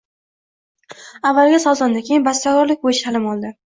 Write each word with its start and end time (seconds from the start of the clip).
Avvaliga, 1.33 1.61
sozanda, 1.69 2.05
keyin 2.11 2.29
bastakorlik 2.33 2.87
bo’yicha 2.91 3.11
ta’lim 3.11 3.35
oldi. 3.37 3.59